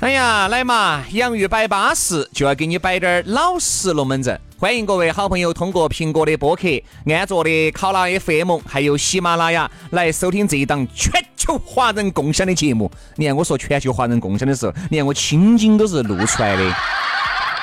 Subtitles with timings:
[0.00, 1.04] 哎呀，来嘛！
[1.10, 4.40] 洋芋摆巴适，就要给你摆点儿老实龙门阵。
[4.56, 6.68] 欢迎各位好朋友通过苹果的播客、
[7.06, 12.88] 安卓的考拉 FM，还有喜马拉雅来收听这一档全球华人共享的节目。
[13.16, 16.72] 你看我说全球华人共享的时候，你看我青筋都是露出来的。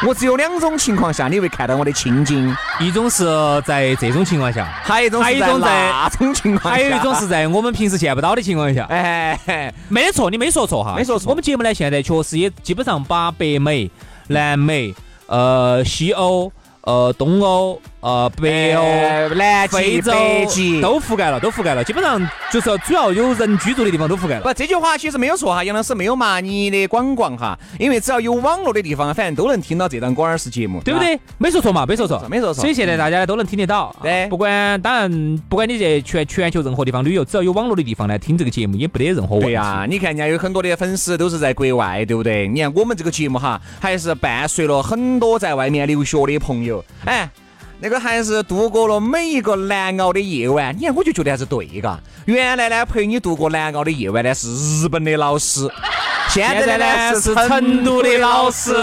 [0.04, 3.26] 我只有两种情况下你会看到我的青筋，一种是
[3.66, 8.86] 在这种情况下，还有一种是在那种情况下，还有一种是在我们平时见不到的情况下。
[8.90, 11.30] 哎，没得错，你没说错哈，没说错。
[11.30, 13.90] 我们节目呢，现在确实也基本上把北美、
[14.28, 14.94] 南美、
[15.28, 16.52] 呃西欧。
[16.88, 18.84] 呃，东欧、呃，北欧、
[19.34, 20.12] 南非洲
[20.80, 24.42] 都覆盖了，都覆盖了，基本上就是主要有人居住的地方都覆盖了。
[24.42, 31.20] 不，这句话其实没有错哈，杨老师没有骂你的广广哈，因为只要有网络的地方，反正都能听到这档广耳式节目，对不对？
[31.40, 32.62] 没说错嘛，没说错，没说错。
[32.62, 39.46] 所以现在大家都能听得到，对，不管当然，不管你在全全球任何地方旅游，只要有网络的地方来听这个节目，也不得任何问题。
[39.48, 42.48] 对呀，你看人家有很多的粉丝都是在国外，对不对？
[42.48, 47.28] 你看我们这个节目哈，还是伴随了很多在外面留学的朋友，哎。
[47.80, 52.00] 那个还是度过了每一个难熬的夜晚，你看我就觉得还是对嘎。
[52.26, 55.70] 原来呢陪你度过难熬的夜晚呢是日本的老师，
[56.30, 58.74] 现在呢是成都的老师。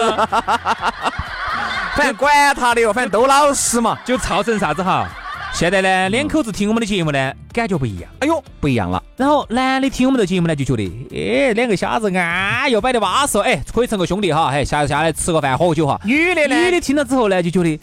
[1.97, 5.09] 反正管他的哟，反正都老师嘛，就造成啥子哈？
[5.53, 9.03] 现在呢两口子听我们的节目呢感觉不一样，哎呦不一样了。
[9.17, 16.01] 然后男的听我们的节目呢就觉得，哎两个瞎子啊又摆的巴适，哎可以成个兄弟哈，哎下下来吃个饭喝个酒哈。
[16.05, 16.57] 女的呢？
[16.57, 17.81] 女的听了之后呢就觉得。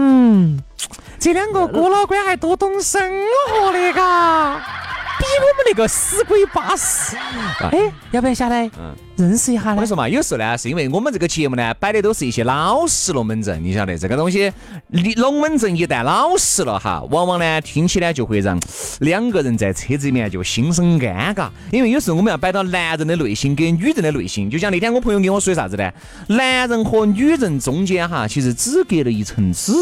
[0.00, 0.62] 嗯，
[1.18, 3.02] 这两个哥老倌还多懂生
[3.50, 4.54] 活的嘎，
[5.18, 7.16] 比我们那个死鬼巴适。
[7.72, 8.70] 哎，要不要下来？
[8.78, 9.78] 嗯，认识一下呢？
[9.80, 14.52] 我说嘛，有时候呢，是因为我们这个节目呢，摆的都是一些老实龙门阵，你晓得这个东西，
[15.16, 18.58] 龙门阵一旦老实了哈，往往呢听起来就会让
[19.00, 21.48] 两个人在车子里面就心生尴尬。
[21.72, 25.92] 因为有时候我们要摆到男人的内心跟女人的内心，就像那天我朋友跟我说的啥子呢？
[26.28, 29.72] 男人和女人中间哈，其实只隔了一层纸。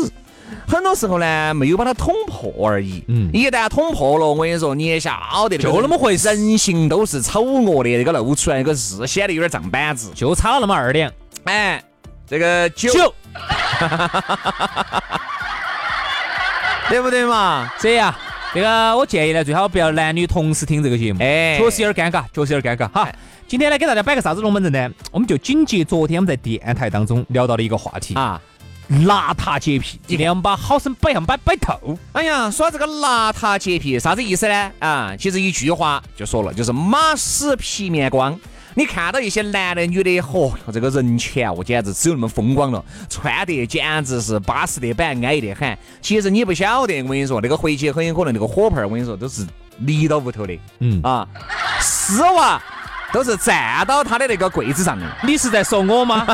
[0.66, 3.04] 很多时候呢，没有把它捅破而已。
[3.08, 5.12] 嗯，一旦捅破了，我跟你说，你也晓
[5.48, 6.28] 得，就那么回事。
[6.28, 11.10] 人性都是丑恶的，这个露出来那个是显得有点胀板子，就差了那么二两。
[11.44, 11.82] 哎，
[12.26, 12.90] 这个酒，
[16.88, 17.72] 对不对嘛？
[17.78, 18.14] 这样，
[18.52, 22.88] 这个我建议呢，最好不要男女同时听这个节目，哎，确实有点尴尬，确实有点尴尬。
[22.88, 23.08] 哈，
[23.46, 24.90] 今天呢给大家摆个啥子龙门阵呢？
[25.12, 28.40] 我们就紧接昨天我们在电台当中聊到的一个话题啊。
[28.88, 31.98] 邋遢洁癖，今天我们把好生摆上摆摆透。
[32.12, 34.70] 哎呀，说这个邋遢洁癖啥子意思呢？
[34.78, 38.38] 啊，其实一句话就说了，就是马屎皮面光。
[38.74, 45.76] 你看到一些男的女的，嚯，这个人前哦，简直只有那么风光了，穿得简直是巴适得板，安逸得很。
[46.00, 49.46] 其实你不晓得，我跟你说，那个回去很有可能那个火盆，我跟你说都是
[49.78, 50.56] 离到屋头的。
[50.78, 51.26] 嗯啊，
[51.80, 52.62] 丝袜。
[53.16, 56.26] 都是站到他的那个柜子上的，你是在说我吗？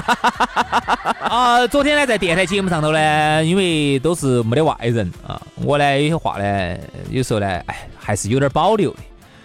[1.22, 6.76] 啊，昨天呢，在电台节目上头呢，因为都是没得外人啊，我呢有些话呢，
[7.08, 8.96] 有时候呢，哎，还是有点保留的。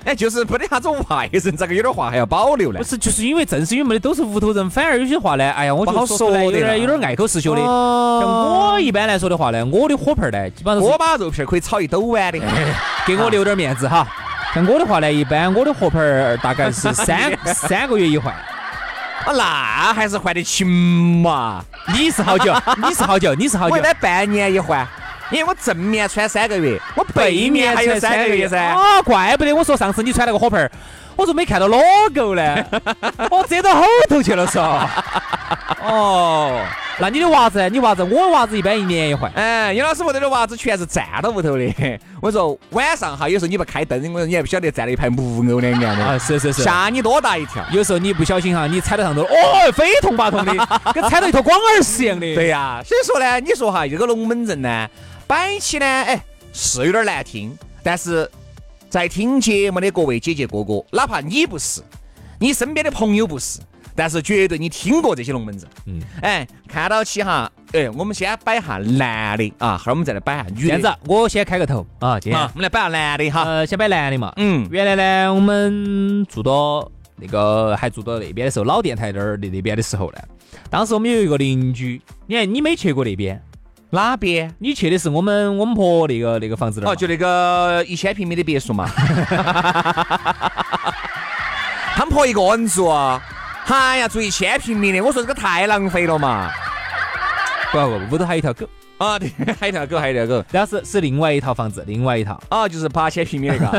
[0.05, 2.79] 哎，就是没得啥子外人，咋个有点话还要保留呢？
[2.79, 7.61] 不是，就是因为正是因为没得都是屋头人，反而有些话呢，哎呀，我不好说的，有点有点碍口是羞的。
[7.61, 12.39] 像我一般来说的话呢，我的火盆呢，基本上我把肉片可以炒一兜碗的，
[13.05, 14.07] 给我留点面子哈。
[14.57, 21.63] 像我的话呢，一般我的火盆儿大概是 三三个月一换，啊，那还是换得勤嘛？
[21.93, 22.51] 你是好久？
[22.83, 23.35] 你是好久？
[23.35, 23.73] 你是好久？
[23.75, 24.83] 我一般半年一换，
[25.29, 28.59] 因为我正面穿三个月，我背面还有三个月噻。
[28.59, 30.71] 啊，怪不得我说上次你穿那个火盆儿，
[31.17, 32.63] 我说没看到 logo 呢，
[33.29, 34.61] 我遮到后头去了嗦。
[35.83, 36.61] 哦。
[36.99, 39.31] 那你的袜子，你袜子，我袜子一般一年一换。
[39.35, 41.71] 哎，杨老师屋头的袜子全是站到屋头的。
[42.19, 46.03] 我说晚上哈，有时候你不开灯，我说你还不晓得站了一排木偶两样的。
[46.03, 47.63] 啊，是是是，吓你多大一跳。
[47.71, 50.53] 有时候你不小心哈，你踩到上头，哦，非痛八痛的，
[50.91, 52.33] 跟踩到一坨广耳屎一样的。
[52.33, 54.87] 对呀，所以说呢，你说哈，这个龙门阵呢，
[55.27, 56.19] 摆起呢，哎，
[56.51, 57.55] 是有点难听。
[57.83, 58.27] 但是
[58.89, 61.81] 在听节目的各位姐姐哥哥，哪怕你不是，
[62.39, 63.59] 你身边的朋友不是。
[63.99, 70.67] 但是绝对你听过这些龙门阵，嗯，哎，看到起哈，哎，我们先摆下男的啊，后儿我们再来摆下女的。
[70.67, 71.83] 这样子，我先开个头。
[71.97, 72.39] 啊，今天。
[72.39, 80.19] 我们来摆下男的哈，呃，先摆男的嘛，嗯，原来呢，我们住到那个还住到那边的时候，老电台那儿那那边的时候呢，
[80.69, 83.41] 当时我们有一个邻居，你看你没去过那边，
[83.91, 84.53] 哪边？
[84.59, 88.89] 你去的是我们我们婆那个那个房子那儿哦，就那个一千平米的别墅嘛。
[91.95, 92.89] 他们婆一个人住，
[93.67, 96.49] 哎呀，住一千平米的，我说这个太浪费了嘛。
[97.71, 98.67] 不不，屋头还有一条狗
[98.97, 103.67] 啊，对，还有一条狗，还有一条狗，但是是另外一套房子，另外一套啊，就是八千平米那个。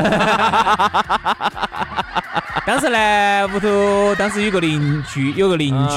[2.65, 5.95] 当时呢，屋头当时有个邻居，有个邻居，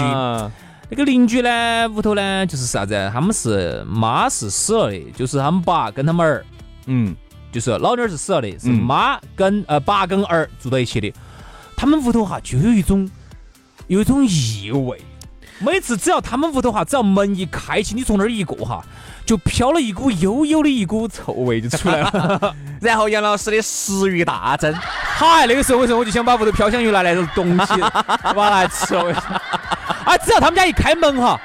[0.95, 3.11] 那个邻居呢，屋头呢就是啥子？
[3.15, 6.45] 他们是妈是死了的，就是他们爸跟他们儿，
[6.85, 7.17] 嗯，
[7.51, 11.11] 就是老妞儿是死了的，是妈跟呃爸跟儿住到一起的。
[11.75, 13.11] 他们屋头哈就有一种
[13.87, 15.01] 有一种异味，
[15.61, 18.85] 每次只要他们屋头哈，只要门一开启，你从那儿一过哈，
[19.25, 22.55] 就飘了一股悠悠的一股臭味就出来了。
[22.83, 27.81] 然后杨老师的食欲大增，嗨，那个时候为什么我就想把屋头飘香鱼拿来东西
[28.35, 29.41] 把来吃了？
[30.13, 31.41] 啊，只要他们家一开门哈。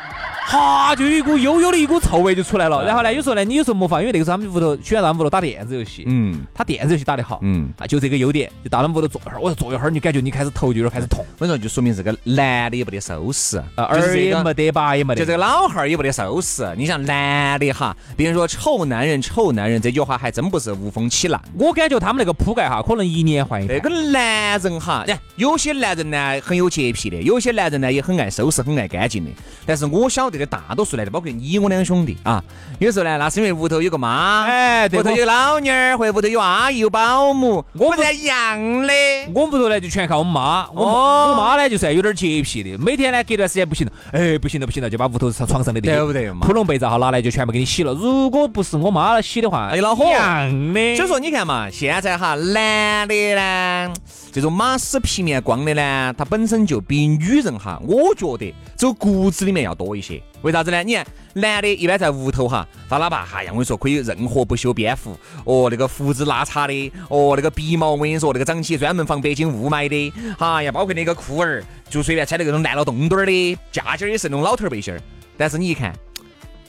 [0.50, 2.82] 哈，就有一股悠悠的一股臭味就出来了。
[2.86, 6.06] 然后呢，有时候呢，你有时候没法，因为那个时候他们屋头喜欢在屋头打电子游戏。
[6.08, 7.40] 嗯，他电子游戏打得好。
[7.42, 9.42] 嗯，啊，就这个优点，就到他们屋头坐一会儿。
[9.42, 11.26] 我说坐一会儿，你感觉你开始头就有点开始痛。
[11.38, 15.20] 我说就说明这个男的也不得收拾，儿也没得吧，也没得。
[15.20, 16.74] 就这个老汉儿也不得收拾。
[16.78, 21.42] 你像男的哈，别人说臭男人，臭男人这句话还真不是无风起浪。
[21.60, 23.68] 我感觉他们那个铺盖哈，可能一年换一。
[23.68, 25.06] 那个男人哈，
[25.36, 29.32] 有些男人呢很有洁癖的，有些男人呢也很爱收拾，很爱干净的。
[29.66, 31.12] 但是我晓得的大多数男的。
[31.12, 32.44] 包括你我两兄弟啊，
[32.80, 38.94] 有时候呢，那是因为屋头有个妈，哎，屋头有老妞儿，或者屋头有阿姨有保姆，我们一样的。
[39.34, 40.86] 我屋头呢就全靠我妈，我
[41.32, 47.94] 我妈呢就算有点洁癖的，每天呢隔段时间不行了，哎，不行了不行了，就把屋头床上的对不对铺笼被罩哈拿来就全部给你洗了。
[47.94, 50.96] 如果不是我妈洗的话，哎，恼火一样的。
[50.96, 53.94] 所以说你看嘛，现在哈男的呢，
[54.32, 60.22] 这种马屎皮面光的呢，他本身就比女人哈，我觉得走骨子里面要多一些。
[60.44, 60.84] 为啥子呢？
[60.84, 75.02] 你看，男的一般在屋头哈，他哪怕哎呀，我跟你说，可以任何不修边幅，哦，那个胡子拉碴的，哦，那个鼻毛，我跟你说，那个长起专门防北京雾霾的，哈呀，包括那个裤儿，就随便穿那种烂了洞洞儿的，夹肩儿也是那种老头背心儿。
[75.36, 75.92] 但是你一看，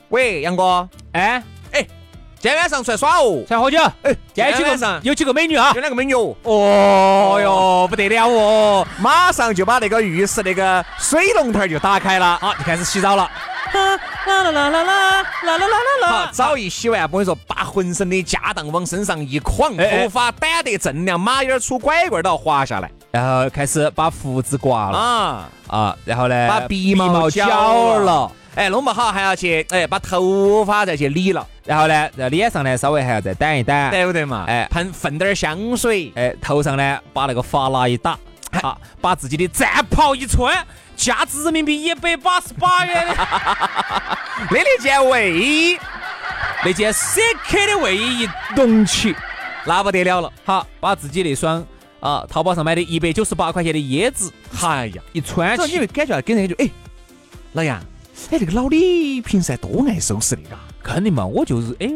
[0.08, 1.43] 喂，杨哥，哎，
[2.40, 5.00] 今天晚上出来耍哦，出来喝酒，哎，今天晚上。
[5.02, 5.73] 有几个美女啊？
[5.75, 13.29] 有两个美女哦，哦哟，不得了哦，马上就把那个浴室那个水龙头就打开了，好，就开始洗澡了。
[13.75, 15.67] 啦啦啦啦啦啦啦啦啦
[16.00, 16.08] 啦！
[16.08, 24.96] 好，早一洗完，我跟你说，把浑身的家当往身上一框，头发掸得锃亮，马眼儿出拐棍儿都要滑下来，然后开始把胡子刮了。
[24.96, 25.49] 啊。
[25.67, 34.46] 啊，然后呢，把鼻毛绞了，哎，弄不好还要去哎把头发再去理了，然后呢，在脸上呢稍微还要再掸一掸，对不对嘛？
[34.49, 38.19] 哎，喷喷点香水，哎，头上呢把那个发蜡一打，
[38.60, 40.66] 好，把自己的战袍一穿。
[40.96, 43.06] 价值人民币一百八十八元。
[43.06, 43.14] 的
[44.50, 45.78] 那件卫衣，
[46.64, 49.14] 那件 CK 的卫衣一动起，
[49.64, 50.32] 那不得了了。
[50.44, 51.64] 好，把自己那双
[52.00, 56.69] 啊淘宝上买的一百九十八块钱的椰子，哎呀，一穿起，你会感觉跟人家就哎，
[57.52, 57.81] 老杨，
[58.31, 60.59] 哎，那个老李平时还多爱收拾的嘎。
[60.82, 61.93] 肯定嘛，我就是哎，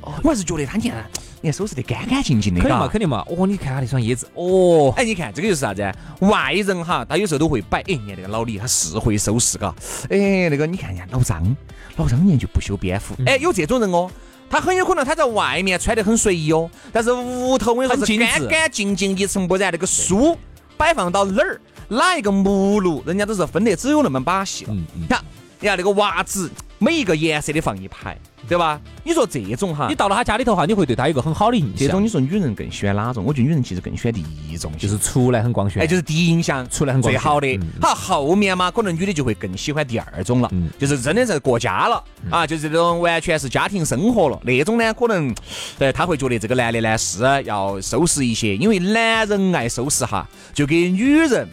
[0.00, 1.04] 我还是觉得他你看，
[1.40, 3.24] 你看收拾得干干净净的，肯定嘛，肯定嘛。
[3.28, 5.80] 哦，你看他那双椰子，哦，哎，你看这个就是啥子？
[6.20, 9.74] 外人哈，他有时候都会摆，哎，你看那个老李他是会收拾嘎，
[10.10, 11.56] 哎，那个你看人家老张，
[11.96, 14.10] 老张年就不修边幅，哎，有这种人哦，
[14.50, 20.36] 他很有可能他在外面穿得很随意哦，但是屋头我跟你说是干干净净一尘不染，那个书
[20.76, 21.58] 摆放到哪儿，
[21.88, 24.74] 哪一个目录，人家都是分得只有那么把戏了。
[24.74, 25.22] 你看，
[25.60, 28.16] 你看那个袜子，每一个颜色的放一排。
[28.46, 28.78] 对吧？
[29.02, 31.74] 你说这种哈，你到了他家里头哈，你会对他有个很好的印象。
[31.78, 33.24] 这种你说女人更喜欢哪种？
[33.24, 35.82] 我觉得女人其实更喜欢第一种，就是出来很光鲜。
[35.82, 37.58] 哎，就是第一印象出来很最好的。
[37.80, 45.34] 好，后面嘛，可能女的就会更喜欢第二种了，就是真的是过家了啊，就是这种完全是家庭生活了那种呢，可能
[45.78, 51.48] 对他会觉得这个男的呢是要收拾一些，因为男人爱收拾哈，就给女人。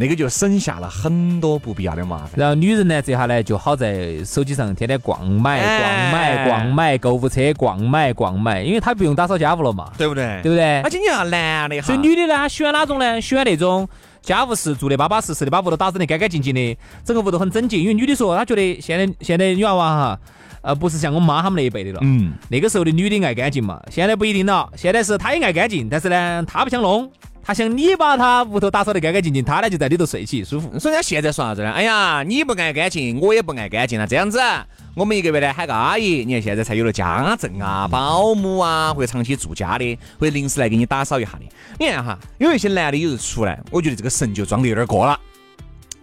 [0.00, 2.30] 那个就省下了很多不必要的麻烦。
[2.34, 10.40] 然后女人呢，这下呢就好在手机上天天逛买、逛买、逛买，购物车逛买、逛买，因为她不用打扫家务了嘛，对不对？
[10.42, 10.80] 对不对？
[10.80, 13.20] 而且你要男的哈，所以女的呢，她喜欢哪种呢？
[13.20, 13.86] 喜欢那种
[14.22, 17.76] 家务事做的巴巴适适的，把屋头打扫得干干净净的，整个屋头很整洁。
[17.76, 20.18] 因为女的说，她觉得现在现在女娃娃哈，
[20.62, 22.00] 呃，不是像我妈他们那一辈的了。
[22.02, 22.32] 嗯。
[22.48, 24.66] 那个时候的女的爱干净嘛，现在不一定了。
[24.76, 27.10] 现在是她也爱干净，但是呢，她不想弄。
[27.50, 30.78] 他想你把他屋头打扫得干干净净，他呢就在里头睡起舒服。
[30.78, 31.72] 所以人家现在说啥子呢？
[31.72, 34.06] 哎呀，你不爱干净，我也不爱干净了。
[34.06, 34.38] 这样子，
[34.94, 41.40] 我们一个月呢喊个阿姨，你看现在才有了家政啊、保姆啊，或者长期住家的，或者临时来给你打扫一下的。
[41.76, 45.18] 你看哈，有一些男的有时候出来，我觉得这个神就装的有点过了。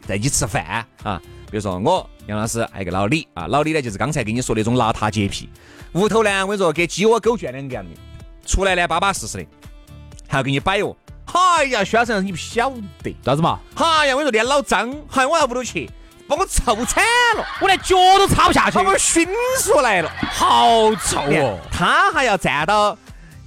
[0.06, 5.48] 在一起吃饭啊，比如说我杨老师还有个老李啊，老李呢就是刚才跟你说那种邋遢洁癖，
[5.94, 7.92] 屋头呢我跟你说跟鸡窝狗圈两个样的，
[8.46, 9.46] 出来呢巴巴适适的，
[10.28, 10.94] 还要给你摆哦。
[11.34, 12.72] 哎呀，徐老师你不晓
[13.04, 13.60] 得咋子嘛？
[13.76, 15.90] 哎呀，我跟你说连老张，嗨，我到屋头去。
[16.30, 17.02] 把我臭惨
[17.38, 19.26] 了，我连脚都擦不下去，把我熏
[19.64, 21.58] 出来了，好臭哦！
[21.72, 22.98] 他还要站到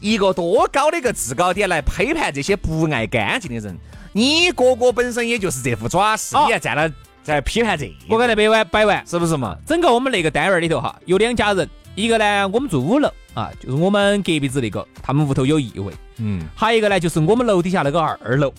[0.00, 3.78] 一个多高的一个制高点来批判这些不爱干净的人。
[4.12, 7.94] 你哥哥本身也就是这副爪势，你还站到在批判这？
[8.08, 9.54] 我刚才摆完摆完，是不是嘛？
[9.66, 18.52] 整个我们那个单元里头哈，有两家人，一个呢我们住五楼啊，就是我们隔壁子那个，他们屋头有异味，嗯，还有一个呢就是我们楼底下那个二楼。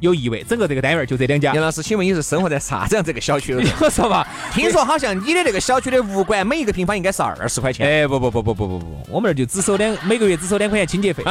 [0.00, 1.52] 有异味，整个这个单元就这两家。
[1.54, 3.68] 杨老师，请问你是生活在啥子样这个小区里？
[3.80, 7.84] 我说嘛，听说好像你的那个小区的物管每一个平方应该是二十块钱。
[7.84, 11.24] 哎，不不不不不不不，我们那儿就只收两，每个月只收两块钱清洁费。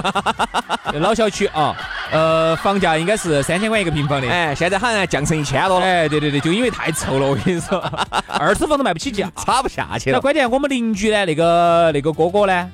[0.95, 1.73] 老 小区啊，
[2.11, 4.29] 呃，房价应该是三千块一个平方的。
[4.29, 5.85] 哎，现在好像降成一千多了。
[5.85, 7.79] 哎，对对对，就因为太臭了，我跟你说，
[8.27, 10.17] 二手房都卖不起价，差不下去了。
[10.17, 12.69] 那关键我们邻居呢，那个那个哥哥呢，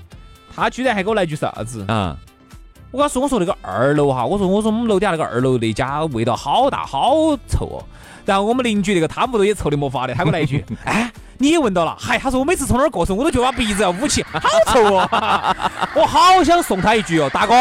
[0.56, 2.18] 他居然还给我来句啥子啊？
[2.94, 7.84] 我跟他说，我说那个二楼哈，我说我说我们楼底下那个二楼那家味道好大好臭哦。
[8.24, 11.98] 然后我们邻居那个他屋头也臭的没法的，他给我来一句，哎，你也闻到了？
[12.00, 14.40] 嗨，他说我每次从那儿过时，我都觉得把鼻子要捂起，好
[14.72, 15.10] 臭哦。
[15.96, 17.56] 我好想送他一句哦，大哥。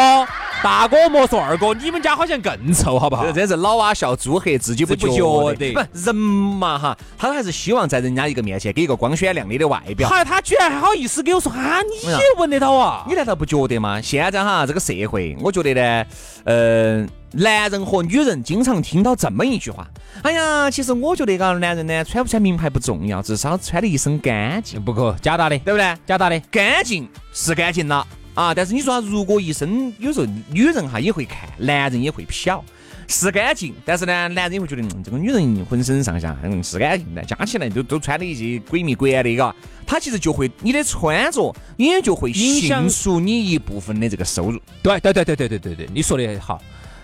[0.63, 3.29] 大哥莫说二哥，你们家好像更臭，好不好？
[3.33, 5.73] 真是老蛙笑猪黑，自己不觉得。
[5.73, 10.07] 不人嘛哈，他还是希望在人家一个面前给一个光鲜亮丽的外表。
[10.07, 13.03] 好他居然还好意思给我说啊，你也闻得到啊？
[13.09, 13.99] 你难道不觉得吗？
[13.99, 16.05] 现在哈这个社会，我觉得呢，
[16.45, 19.85] 呃，男人和女人经常听到这么一句话：
[20.21, 24.81] 哎呀，其实我觉得个男人呢，穿不穿名牌不重要，至少穿的一身干净。
[24.81, 25.93] 不可假打的，对不对？
[26.05, 28.07] 假打的，干净是干净了。
[28.33, 28.53] 啊！
[28.53, 32.61] 但是你说，如果一生有时候女人哈也会看，男人也会瞟，
[33.07, 44.59] 是干净，但是呢，男人也会觉得这个女人浑身上下嗯是干净的，加起来都都穿的一些鬼迷鬼眼的，嘎，他其实就会你的穿着也就会影响出你一部分的这个收入。
[44.81, 46.61] 对对对对对对对对，你说的好。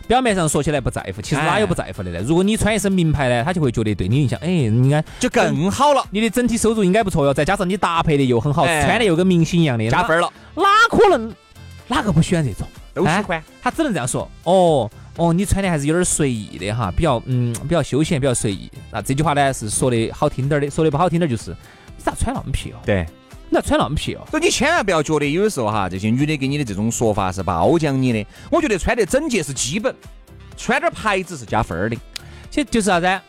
[0.10, 2.20] 表面上说起来不在乎，其实哪有不在乎的呢？
[2.26, 6.04] 如果你穿一身名牌呢，他就会觉得对你印象，哎，应该就更好了。
[6.10, 10.28] 你的整体收入应该不错哟，再加上你搭配的又很好，穿的又跟明星一样的，加分了。
[10.56, 11.32] 哪可能？
[11.88, 12.68] 哪个不喜欢这种？
[12.92, 13.44] 都喜欢。
[13.62, 14.28] 他只能这样说。
[14.46, 18.68] 哦哦，你穿的还是有点随意的哈，比较嗯比较休闲，比较随意。
[18.92, 21.52] 那这句话呢是说的好听点的，说的不好听点就是
[21.96, 22.78] 你咋穿那么皮哦？
[22.84, 23.06] 对。
[23.50, 28.26] 你要穿那么皮哦，所以你千万不要觉得有的时候哈，这些女的给你的这种说法是褒奖你的。
[28.52, 29.94] 我觉得穿得整洁是基本。
[30.56, 31.96] 穿点牌子是加分儿的，
[32.52, 33.22] 其实就是啥子？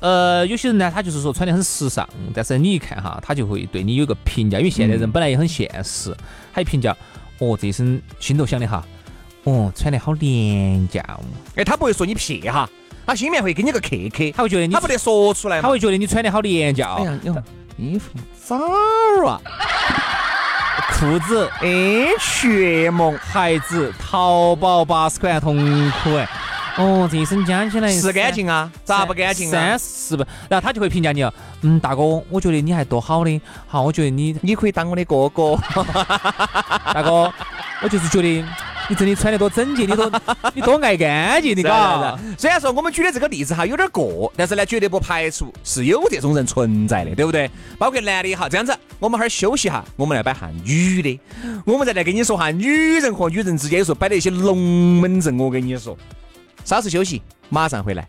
[0.00, 6.12] 呃，有些人呢，他就是说穿得很时尚，但是你一看哈，他就会对你有个评价，因为现代人本来也很现实，
[6.52, 6.90] 他一评价，
[7.38, 8.84] 哦，这一身心头想的哈，
[9.44, 11.22] 哦，穿得好廉价哦。
[11.54, 12.68] 哎，他不会说你撇哈，
[13.06, 16.92] 他心里面会给你个 K K，他会觉得你，他不得说出来，他会觉得你穿得好廉价。
[16.94, 17.20] 哎呀，
[17.76, 18.10] 衣服
[18.44, 18.56] 咋
[19.28, 19.40] 啊？
[20.92, 26.28] 裤子 H&M，鞋子淘宝八十块同款哎。
[26.78, 28.70] 哦，这一身加起来是干净啊？
[28.84, 29.52] 咋不干净啊？
[29.52, 31.32] 三十不，然后他就会评价你哦。
[31.62, 33.40] 嗯，大哥，我觉得你还多好的。
[33.66, 35.56] 好，我觉得你你可以当我的哥哥。
[36.94, 37.32] 大哥，
[37.82, 38.44] 我就是觉得
[38.88, 40.12] 你真的穿得多整洁，你多
[40.54, 42.18] 你多爱干净的嘎。
[42.38, 47.50] 虽然说我们举的这个例子哈有点过，但是呢，绝对不排除是有这种人存在的，对不对？
[47.78, 51.20] 包括男的哈，这样子，我们哈儿休息哈，我们来摆下女的，
[51.64, 54.56] 我们再来跟你说哈，女人和女人之间有时候摆的一些龙
[55.00, 55.96] 门阵，我跟你说。
[56.64, 58.08] 稍事休息，马上回来。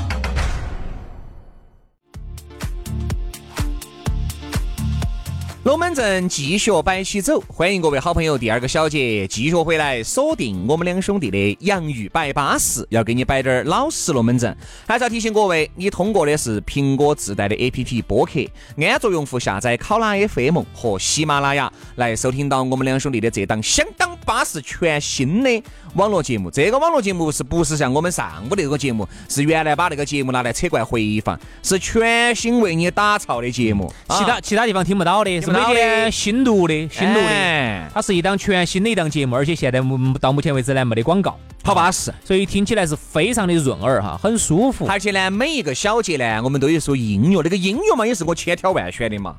[5.71, 14.55] 龙门阵继续摆起走，欢迎各位好朋友第二个小节继续回来锁定我们两兄弟的洋芋摆巴士，要给你摆点老实龙门阵。
[14.87, 18.39] 还是要提醒各位，你通过的是苹果自带的 APP 播客，
[18.77, 25.61] 安卓用户下载考拉 FM 和喜马拉雅来收听到我们两兄弟的这档相当巴适全新的
[25.95, 26.49] 网络节目。
[26.49, 35.31] 这个网络节目是不是像我们上午那个节目，是原来把那个节目拿来扯怪回放，是全新为你打造的节目，其他其他地方听不到的。
[35.51, 39.79] 每天新录的，新录的，它是一档全新的一档节目，而且现在
[40.19, 44.85] 到目前为止呢没得广告，好巴适，所以听起来是非常的润耳哈，很舒服。
[44.85, 49.35] 而且呢，每一个小节呢，我们都有说音乐，那个音乐嘛，也是我千挑万选的嘛。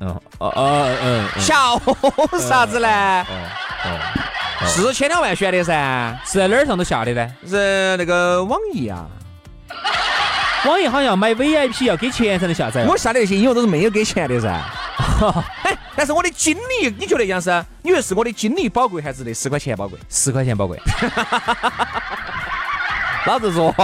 [0.00, 1.78] 嗯，哦哦嗯，笑
[2.40, 3.26] 啥子呢？
[4.66, 7.28] 是千挑万选的噻，是在哪儿上头下的呢？
[7.46, 9.06] 是那个网易啊。
[10.68, 12.84] 网易好像买 VIP 要给钱才能下载。
[12.84, 14.48] 我下的那些音乐都是没有给钱的噻。
[15.64, 17.64] 哎，但是我的精力，你觉得杨生？
[17.82, 19.98] 你觉得是我的精力宝贵，还是那十块钱宝贵？
[20.08, 20.80] 十块钱宝贵。
[23.26, 23.74] 老子说，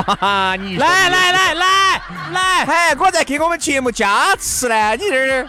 [0.58, 5.48] 你来来来来来，哎，我在给我们节目加持呢，你这儿。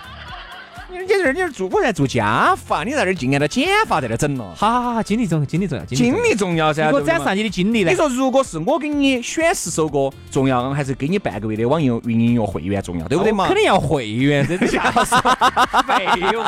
[0.92, 4.56] 你你这儿你这儿做我在做家法，你在这儿净按照减法在这整了。
[4.56, 6.86] 好好好，精力重要，精力重要，精力重要噻。
[6.86, 7.92] 如果展示下你的精力呢？
[7.92, 13.46] 你说如果是我给你选十首歌重要，还是给你半个月的网易云音乐会员重要，对不对嘛？
[13.48, 14.90] 肯定要会员，这下
[15.86, 16.08] 废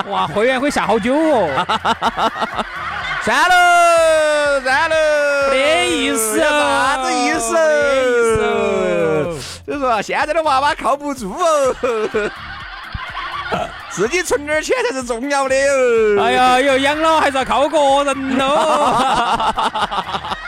[0.10, 1.48] 话，会员可以下好久哦。
[3.24, 4.96] 算了算了，
[5.52, 7.56] 没意思，啥子意思？
[8.08, 9.68] 意思。
[9.68, 11.76] 就说现在的娃娃靠不住哦。
[13.92, 16.22] 自己存点钱才是重要的哦。
[16.24, 18.46] 哎呀，有养老还是要靠个人喽。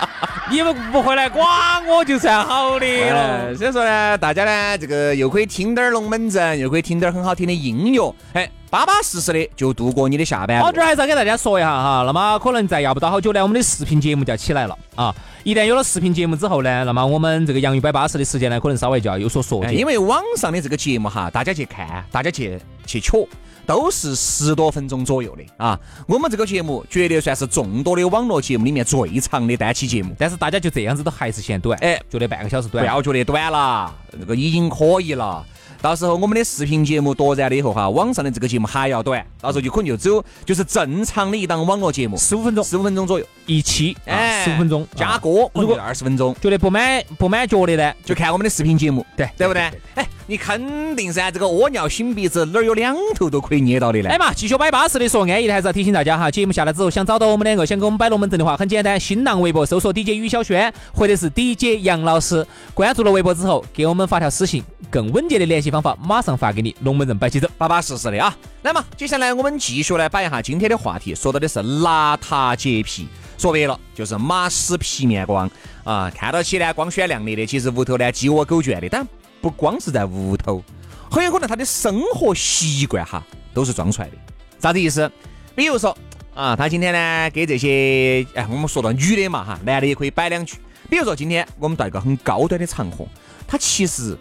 [0.54, 1.44] 你们不回来管
[1.88, 3.56] 我就算好的了。
[3.56, 10.62] 所以说呢，大家呢，这个又可以听点龙门阵，又可以听点很好听的音乐，哎，巴巴适适的就度过你的下班。
[10.62, 12.04] 好，这还是要给大家说一下哈。
[12.06, 15.12] 那么可能再要不到好久呢，我们的视频节目就要起来了啊。
[15.44, 19.76] 一旦有了视频节目之后呢，那么我们这个洋芋摆巴士的时间呢，可能稍微就要有所缩减。
[19.76, 23.28] 因为网上的这个节目哈，大家去看，大家去去瞧。
[23.66, 25.80] 都是十多分钟左右的啊！
[26.08, 35.46] 我们这个节目绝对算是众多的网络节目里面最长的单期节目，但是大家就这样子都还是嫌短，哎，觉得半个小时短，不要觉得短了，这个已经可以了。
[35.82, 43.26] 到时候我们的视频节目夺燃了以后哈，网上的这个节目还要短，到时候就可能就只有就是正常的一档网络节目，十五分钟，十五分钟左右。
[43.46, 44.88] 一期，哎，十五分钟。
[44.96, 49.64] 加歌，如果二十分钟，觉得不满不满脚的呢，就看我们的视频节目，对对不对？
[49.96, 54.10] 哎，你肯定噻，这个屙尿擤鼻子哪儿有两头都可以捏到的呢？
[54.10, 66.54] 哎嘛，继续摆巴适的说，安逸的还是要提醒大家哈，节目下来之后想找到我们两个，想跟我们摆龙门阵的话，很简单，新浪微博搜索 DJ 于小轩或者是 DJ 杨老师，关注了微博之后给我们发条私信，更稳健的联系方法马上发。
[66.54, 68.38] 给你龙门阵摆起走，巴巴适适的啊！
[68.62, 73.08] 来嘛，接下来我们继续来摆一下今天的话题，说到的是邋遢洁癖，
[73.40, 75.50] 说白了就是马屎皮面光
[75.84, 76.12] 啊！
[76.16, 79.04] 看到起呢光鲜亮丽的，其实屋头呢鸡窝狗圈的，但
[79.44, 80.64] 不光是在屋头，
[81.12, 83.22] 很有可能他的生活习惯哈
[83.54, 84.16] 都是装出来的。
[84.58, 85.12] 啥子意思？
[85.54, 85.96] 比如说
[86.34, 90.56] 啊，他今天呢给这些哎，我们说到女的嘛哈，男的也可以摆两句。
[90.90, 93.06] 比如说今天我们到一个很高端的场合，
[93.46, 94.18] 他其实。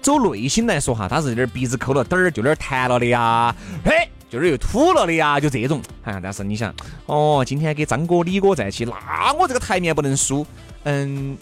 [0.00, 3.54] 走内心来说哈，他是有点鼻子抠了点儿，就有点儿弹了的呀，
[3.84, 3.92] 嘿，
[4.28, 5.80] 就是又吐了的呀，就这种。
[6.02, 6.74] 哎，但是你想，
[7.06, 10.44] 哦，今天跟张哥、李哥在一起，那我这个台面不能输。
[10.82, 11.38] 嗯，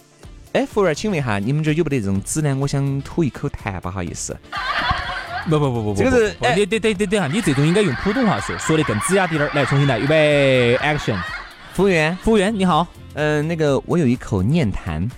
[0.53, 2.57] 哎，服务员，请问一下，你们这儿有没得这种纸呢？
[2.57, 4.37] 我想吐一口痰，不好意思。
[5.49, 9.53] 不不不不不，这个是，你等等等等下，你这种应该用普通话说，说的更吱呀滴点儿。
[9.55, 11.17] 来，重新来，预备，action。
[11.73, 12.85] 服务员，服务员你好，
[13.15, 15.09] 嗯，那个我有一口念痰，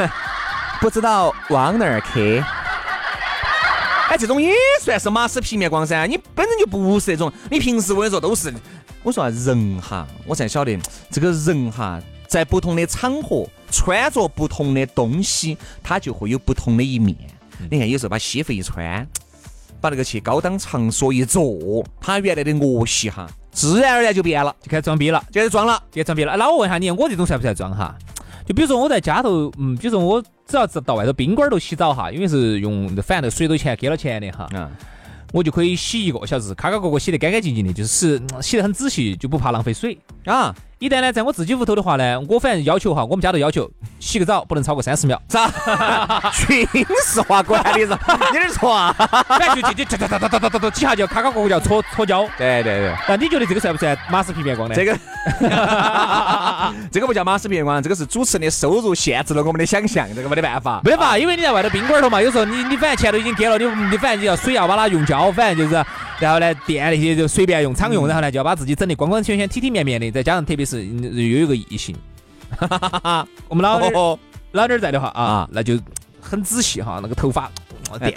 [0.80, 2.44] 不知道往哪儿去。
[4.10, 4.52] 哎，这种也
[4.82, 8.52] 算是马屎皮面光噻，你本身就不是那种，你平时我跟你说都是，
[9.02, 10.78] 我说啊，人哈，我才晓得
[11.10, 11.98] 这个人哈，
[12.28, 17.16] 在不同的场合穿着不同的东西，它就会有不同的一面。
[17.70, 19.04] 你看，有时候把西服一穿，
[19.80, 26.36] 把那个去高档场所一坐，他原来的恶习哈，自然而然就变了，就开始装逼了，就开始装了，就装逼了。
[26.36, 27.96] 那我问下你，我这种算不算装哈？
[28.46, 34.48] 就比如说我在家头，嗯，比如说我只要到外头宾馆头洗澡哈，因为是用反正水都钱给了钱的哈。
[34.52, 34.70] 嗯。
[35.30, 40.54] 我就可以洗一个小时，卡卡角角洗得干干净净的，就是洗得很仔细，就不怕浪费水啊。
[40.78, 45.20] 一旦呢，在我自己屋头的话呢，我反正要求哈，我们家都要求洗个澡不能超过三十秒。
[45.26, 45.50] 咋？
[46.46, 46.64] 军
[47.04, 47.88] 事化管理是？
[48.32, 48.94] 你的错啊！
[49.26, 52.22] 反正就就就哒哒哒哒哒哒哒几下就卡卡角角就要搓搓胶。
[52.38, 52.94] 对对对。
[53.08, 54.74] 那你觉得这个算不算马斯皮面光呢？
[54.76, 54.96] 这个，
[56.92, 60.80] 这个不叫马斯皮面光，这个是主持人的收入限制了我们的想象，这个没得办法。
[60.84, 65.84] 没得法，因为你在外头宾馆头嘛，有时候你你反正钱都已经给了，你你反正你要水要把它用胶，反正就是。
[66.20, 68.06] 然后呢，电那些就随便用，常用。
[68.06, 70.10] 然后呢，就要把自己整得光光鲜鲜、体体面面的。
[70.10, 71.96] 再加上特别是又有一个异性，
[72.56, 74.18] 哈哈哈我们老老
[74.52, 75.78] 老儿在的话啊，那就
[76.20, 77.50] 很仔细哈，那个头发。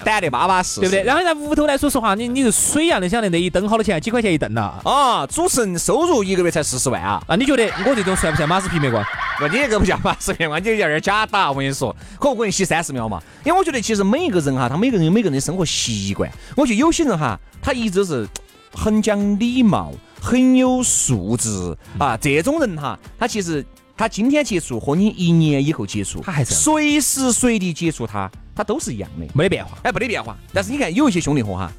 [0.03, 1.03] 掸得巴巴适，对不对？
[1.03, 3.99] 然后在屋头来说实话，你你是水样的，晓得那一蹬好多钱？
[4.01, 4.73] 几块钱一蹬呐？
[4.83, 7.23] 啊，主持人收入一个月才四十万啊！
[7.27, 9.03] 那你觉得我这种算不算马斯皮面光？
[9.39, 11.49] 不你这个不叫马斯皮面光，你有点假打。
[11.49, 13.21] 我跟你说，可不可以洗三十秒嘛？
[13.45, 16.29] 因为我觉得其实每一个人哈，他每个人有每个人的生活习惯。
[16.55, 18.27] 我觉得有些人哈，他一直是
[18.73, 22.17] 很讲礼貌、很有素质啊。
[22.17, 23.65] 这种人哈，他其实
[24.01, 28.27] 他今天接触和你一年以后接触，他还是随时随地接触他。
[28.55, 30.35] 他都是一样的，没得变化，哎，没得变化。
[30.51, 31.71] 但是你看，有一些兄弟伙哈，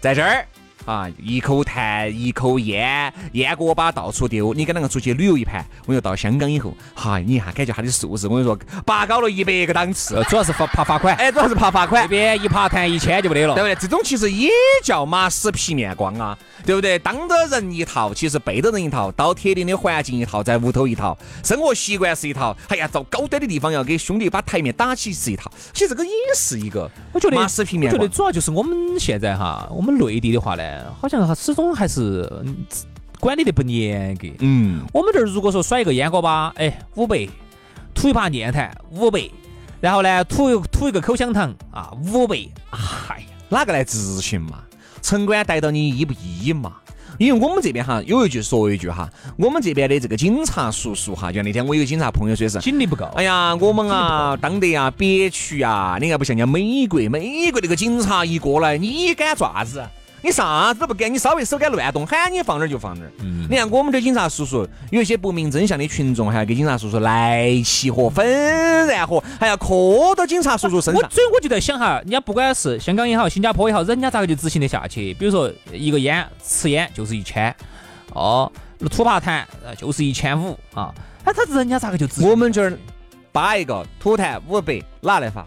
[0.00, 0.48] 在这儿。
[0.90, 4.52] 啊，一口痰，一口烟，烟锅巴到处丢。
[4.52, 10.20] 你跟那个出去旅游一盘，我又到香港以后，哈，你一下感觉他的素质，我跟你说，拔高了一百个档次。
[10.28, 12.02] 主要是罚怕罚款，哎，主要是怕罚款。
[12.02, 13.74] 这边一爬痰一千就没得了，对不对？
[13.76, 14.50] 这种其实也
[14.82, 16.98] 叫马死皮面光啊，对不对？
[16.98, 22.56] 当着人一套，其实背着人一套，到特定的环境一套，在屋头一套，生活习惯是一套。
[22.66, 25.48] 哎呀，到高端的地方要给兄弟把台面打起是一套。
[25.72, 28.02] 其实这个也是一个，我觉得马死皮面光。
[28.02, 31.34] 我觉得主要就是我们现在哈，我们内地的话呢，好像。
[31.34, 32.28] 始终还是
[33.18, 34.26] 管理的不严格。
[34.40, 37.28] 嗯，我们这儿如果说甩一个烟锅巴，哎，五百；
[37.94, 39.30] 吐一盘念坛，五百；
[39.80, 42.36] 然后呢，吐吐一个口香糖啊，五百。
[42.70, 44.60] 哎呀，哪个来执行嘛？
[45.02, 46.72] 城管逮到你依不依嘛？
[47.18, 53.04] 因为我们这边哈有一句说一句哈，我们这边的这个警察叔叔哈，就那天我有个警察朋友说是警力不够。
[53.14, 59.84] 哎呀，我们啊当得啊憋屈啊，你看不像人家美国，美国那个警察一过来，你敢爪子？
[60.22, 63.12] 你啥子都不敢，你稍微手敢乱动，喊你放哪儿就放哪儿。
[63.20, 68.26] 嗯，你看我们的警察叔叔，有一些不明真相的群众，还要给警察叔叔来气和粉
[68.86, 71.10] 然火，还要磕到警察叔叔身上。
[71.10, 75.14] 所以我就在想哈，人家不管是香港也好，新加坡也好，人家咋个就执行得下去？
[75.14, 77.54] 比如说一个烟，吃烟就是一千，
[78.12, 78.50] 哦，
[78.90, 79.42] 吐爬痰
[79.76, 82.28] 就是一千五啊，哎他人家咋个就执行？
[82.28, 82.76] 我们这儿
[83.32, 85.46] 扒一个吐痰五百，哪来罚？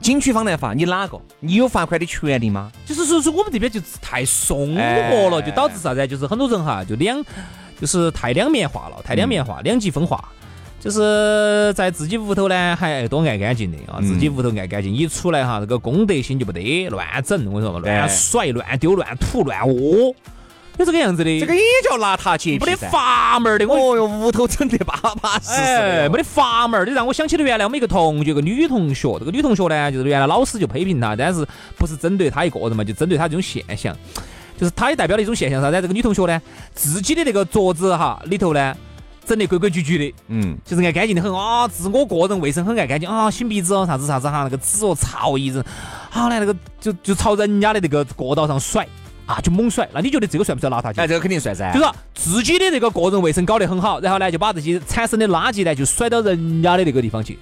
[0.00, 1.20] 景区方来罚你哪个？
[1.40, 2.70] 你有罚款的权利吗？
[2.84, 6.06] 就是说说我们这边就太松活了，就导致啥子？
[6.06, 7.24] 就是很多人哈，就两
[7.80, 10.22] 就是太两面化了，太两面化，两极分化。
[10.78, 20.14] 就是在自己屋头呢，还多爱干净的啊，自己屋头爱干净，一出来哈，这个公德心就不得，乱整，我跟你说嘛，乱甩、乱丢、乱吐、乱屙。
[20.78, 23.64] 有这个样子的，这个也叫邋遢洁癖，没得阀门的。
[23.66, 26.86] 哦哟，屋头整得巴巴适适，没得阀门。
[26.86, 29.18] 你让我想起了原来我们一个同学，个女同学。
[29.18, 31.46] 这个女同学呢，就是原来老师就批评她，但是
[31.78, 33.96] 不是针对她一个人嘛，就针对她这种现象。
[34.58, 35.80] 就是她也代表了一种现象啥子？
[35.80, 36.40] 这个女同学呢，
[36.74, 38.76] 自己的那个桌子哈里头呢，
[39.24, 45.64] 整得规规矩矩的，嗯，就是爱干净的很啊，自我个人卫生很爱干净啊，擤鼻子哦，啥子啥子哈，那个纸哦，草一扔，
[46.10, 48.86] 好嘞那个就就朝人家的那个过道上甩。
[49.26, 50.88] 啊，就猛甩，那你觉得这个算不算邋遢？
[50.96, 51.72] 哎，这个肯定算噻。
[51.72, 57.36] 就是说自己的这个个人卫生搞得很好，然后呢，就把这些产生的垃圾呢，就甩到人家的那个地方去。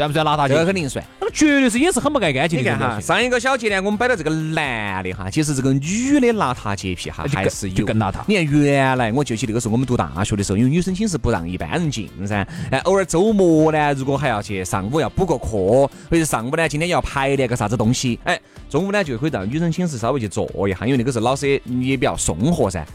[0.00, 0.48] 算不算邋遢？
[0.48, 2.72] 这个肯定算，那么绝对是也是很不爱干净的。
[2.72, 8.20] 你看哈，上一个小节呢，我们摆到这个男的哈，其实这个女的邋遢洁癖哈还是有更邋遢。
[8.26, 22.86] 你看原来我就记得那个时候我们读大学的时候，因为女生寝室不让一般人进噻，哎，偶尔周末呢，如果还要去上午要补个课，或者上午呢今天要排练个啥子东西，哎，中午呢就可以到女生寝室稍微去坐一下，因为那个时候老师也比较松活噻。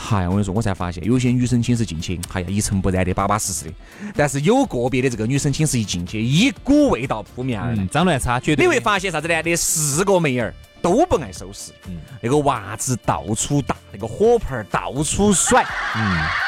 [0.00, 3.72] 嗨，我跟你说，我才发现有些女生寝室进去，哎呀，一尘不染的，巴巴适适的。
[4.14, 8.64] 但是有个别的这个女生寝室一进去，一股味道扑面而来，脏乱差，绝对。
[8.64, 9.42] 你会发现啥子呢？
[9.42, 16.47] 那四个妹儿都不爱收拾，嗯，那个袜子到处打，那个火盆到处甩，嗯。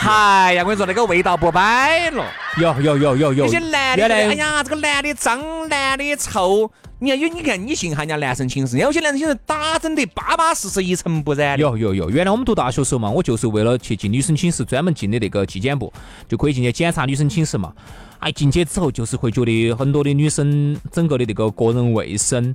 [0.00, 2.24] 嗨呀，我跟你说，那个味道不摆了。
[2.56, 3.44] 有有有有有。
[3.46, 6.70] 有些男的，哎呀，这个男的脏，男的臭。
[7.00, 11.58] 你看有，你看你信哈人家男生寝室，有些男生寝室打整得巴巴适适，一尘不染。
[11.58, 15.92] 有有有，原来我们读大学时候嘛，我就是为了去进女生寝室，专门进的那个纪检部，
[16.28, 17.72] 就可以进去检查女生寝室嘛。
[18.20, 22.54] 哎，进去之后就是会觉得很多的女生整个的那个个人卫生，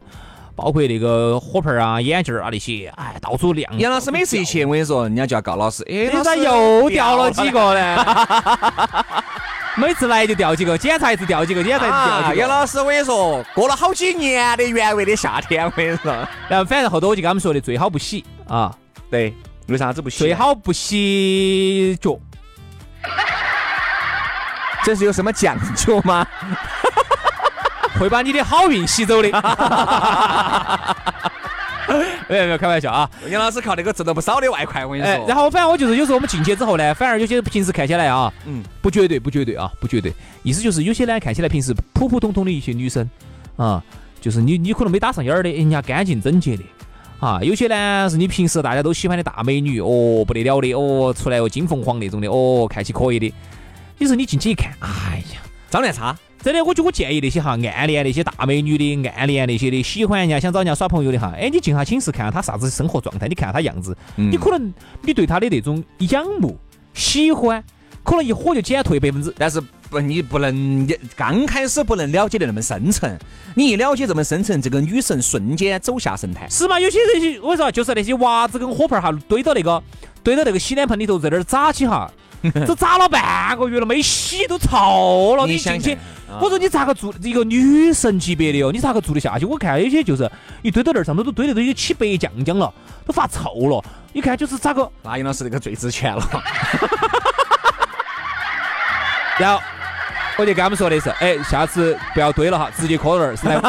[0.56, 3.80] 包括那个火盆啊、眼镜啊那些，哎，到处亮。
[3.80, 8.06] 杨老师每次一去，我跟你说，人家就要告老师，哎， 你咋又掉了几个呢？
[9.76, 12.36] 每次来就掉几个，检查一次掉几个，检查一次掉几个。
[12.36, 16.12] 杨老师，我跟你说，过了好几年的原味的夏天，我跟你说。
[16.48, 18.72] 然后反正后头我就跟他们说的，最好不洗啊。
[19.10, 19.34] 对，
[19.68, 20.20] 为啥子不洗？
[20.20, 22.20] 最好不洗脚。
[24.86, 26.28] 这是有什么讲究吗？
[28.00, 29.30] 会把你的好运吸走的。
[32.30, 33.08] 没有没有开玩笑啊！
[33.30, 35.28] 杨老师靠那个挣了不少的外快，我跟你说。
[35.28, 40.12] 然后反正我就是有时候我们进去之后呢，反而有些平时看起来啊，嗯，不绝对不绝对啊，不绝对。
[40.42, 43.08] 意思就是有些呢看起来平时普普通通的一些女生
[43.58, 43.84] 啊，
[44.22, 46.64] 就是你你可能没打上眼儿的，人家干净整洁的
[47.20, 47.40] 啊。
[47.44, 53.32] 有些呢是你平时大家都喜欢的大美女哦，不得了的哦，出来哦金凤凰那种的哦，看起可以的。
[53.98, 56.16] 有时候你进去一看，哎呀，长得差。
[56.44, 66.58] 真的，我就我建议那些哈暗恋那些大美女的，暗恋那些的，喜欢人家想找人家耍朋友的哈，哎，你进下寝室看下她啥子生活状态，你看下她样子，你可能你对她的那种仰慕、
[66.94, 67.64] 喜欢，
[68.04, 69.34] 可能一火就减退百分之。
[69.38, 73.18] 但是不，你不能刚开始不能了解的那么深层，
[73.56, 76.50] 你一了解这么深层，这个女神瞬间走下神坛。
[76.52, 76.78] 是嘛？
[76.78, 79.82] 有些人我说就是那些娃子跟火盆哈堆到那个
[80.22, 82.12] 堆到那个洗脸盆里头，在那儿扎起哈。
[82.68, 85.48] 这扎了半个月了，没洗都臭了。
[85.48, 85.98] 你进去，
[86.42, 88.72] 我说你咋个做一个女神级别的哦？
[88.72, 89.46] 你咋个做得下去？
[89.46, 90.30] 我看有些就是
[90.62, 92.74] 一堆到那儿上头都堆的都有起白浆浆了，
[93.06, 93.84] 都发臭了。
[94.12, 94.92] 你看就是咋个？
[95.04, 96.24] 那杨老师那个最值钱了。
[99.40, 99.62] 然后。
[100.38, 103.62] 我就跟他们说的是，哎，下次不要堆了哈，直接搁那儿，是来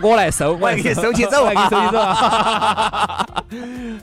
[0.00, 1.98] 我来收，我来给你收起走，我来给你收起走。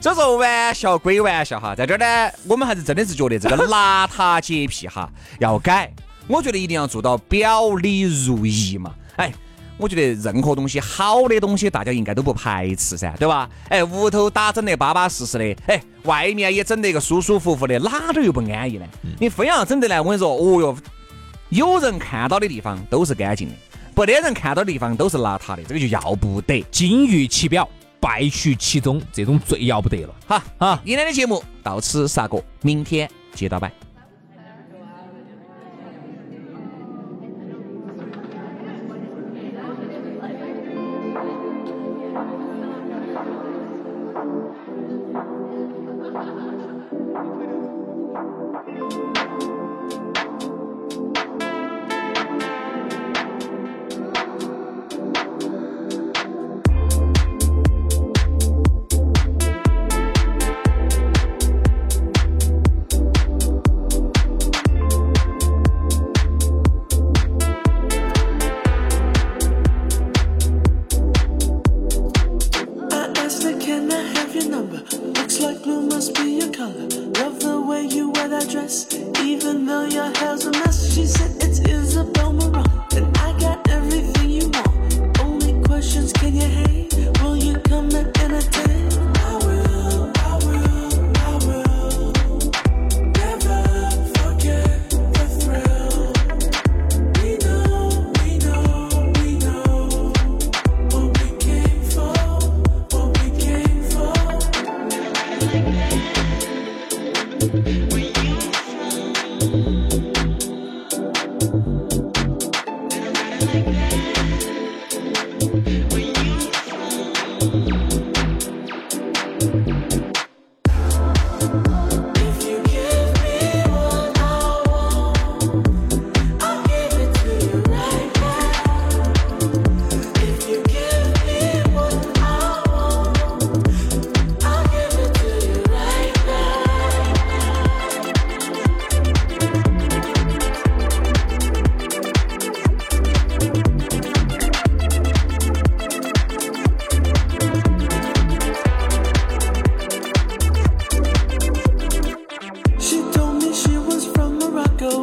[0.00, 5.92] 所以说玩笑归玩笑哈，在这儿呢，我们还是真的是觉得这个邋遢洁癖哈要改。
[6.28, 8.94] 我觉得一定要做到表里如一嘛。
[9.16, 9.32] 哎，
[9.76, 13.48] 我觉得任何东西好的东西，大家应该都不排斥噻，对吧？
[13.68, 18.86] 哎，屋头打整得巴巴适适的，哎，外面也整得一个舒舒服服的，哪点又不安逸呢？
[19.18, 20.76] 你非要整得来，我跟你说，哦哟。
[21.52, 23.54] 有人看到的地方都是干净的，
[23.94, 26.64] 不得人看到的地方都是邋遢的，这个就要不得。
[26.70, 27.68] 金玉其表，
[28.00, 30.14] 败絮其中，这种最要不得了。
[30.26, 33.70] 好，好，今天的节目到此杀过，明天接着摆。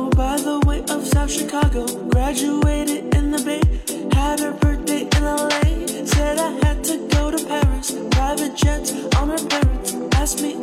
[0.08, 1.86] By the way of South Chicago.
[2.10, 3.62] Graduated in the Bay,
[4.14, 6.06] had her birthday in LA.
[6.06, 7.92] Said I had to go to Paris.
[8.12, 9.94] Private jets on her parents.
[10.14, 10.59] Asked me